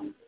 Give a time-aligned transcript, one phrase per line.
[0.00, 0.27] welcome.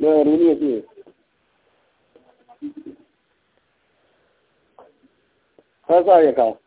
[0.00, 0.82] No, really, really.
[5.88, 6.63] How's that, you guys?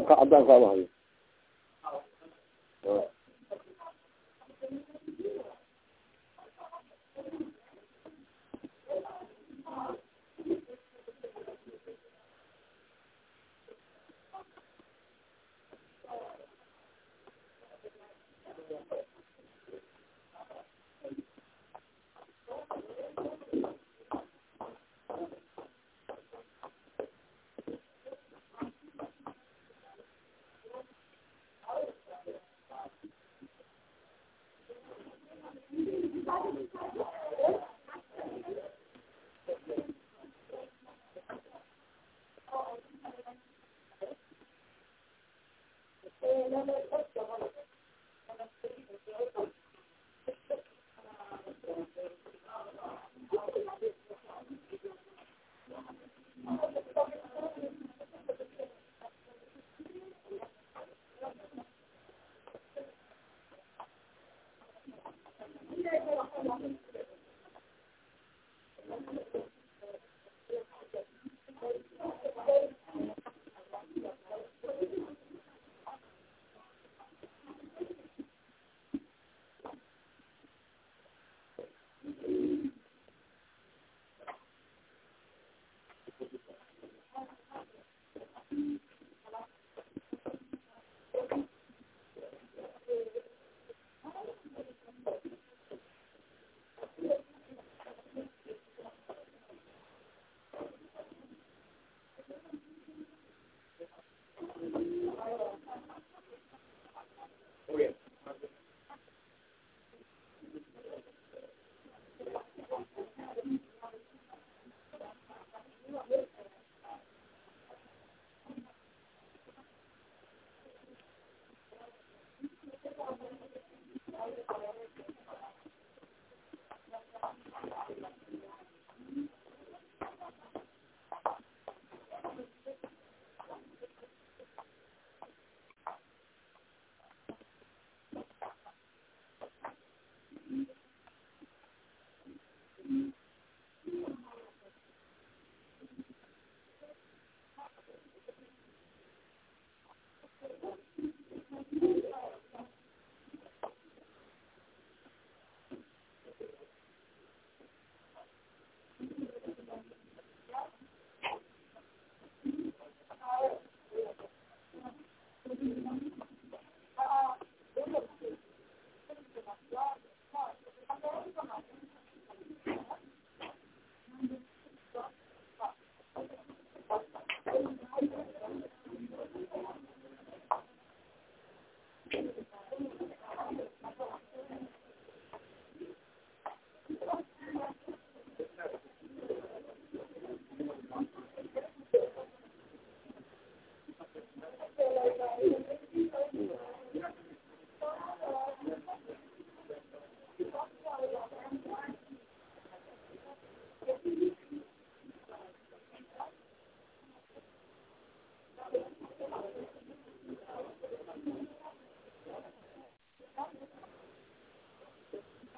[0.00, 0.86] kitaabka cadaanka ama hayo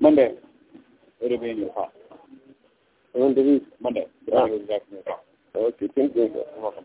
[0.00, 0.34] Monday,
[1.20, 1.88] it'll be in your car.
[3.12, 3.62] When do we?
[3.80, 4.06] Monday.
[4.26, 4.46] Yeah.
[4.46, 4.98] Exactly.
[5.56, 6.22] Okay, thank you.
[6.34, 6.84] You're welcome.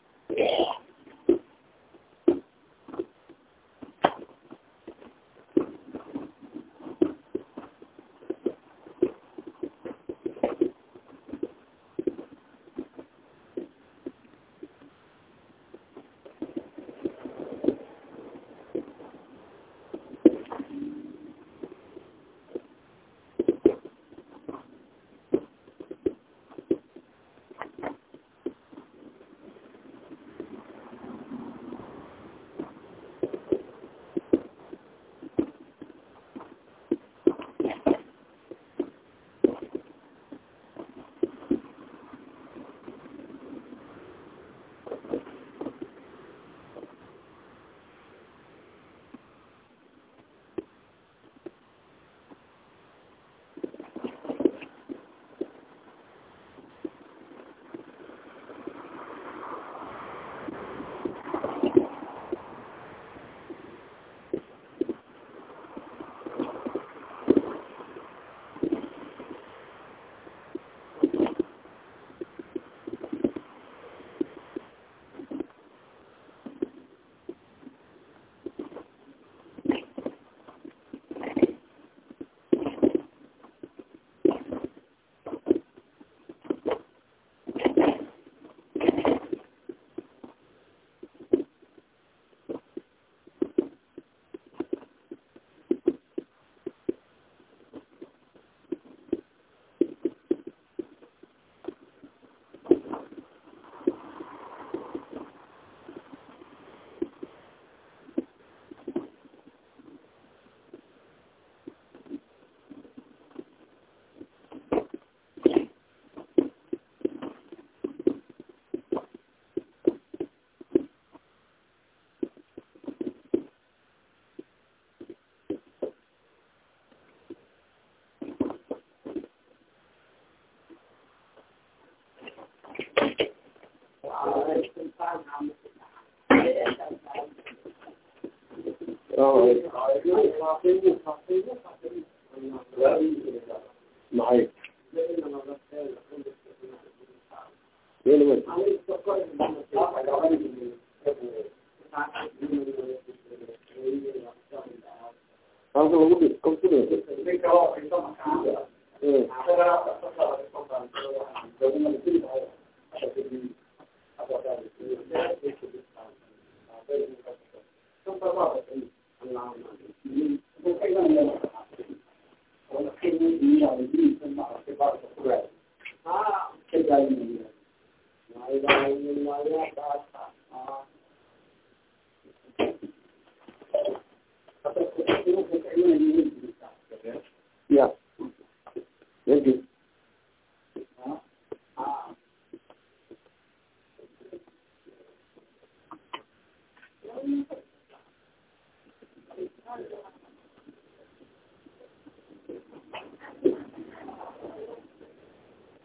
[139.17, 139.61] Rồi.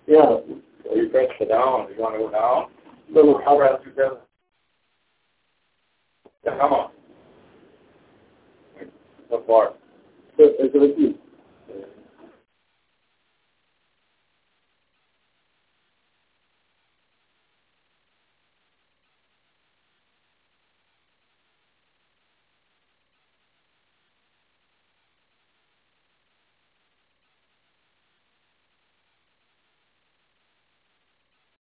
[0.07, 0.37] Yeah.
[0.85, 1.89] So you press it down.
[1.95, 2.67] You want to go down?
[3.13, 4.19] Little press it down.
[6.45, 6.91] Yeah, come on.
[9.29, 9.77] What part?
[10.39, 11.26] It's a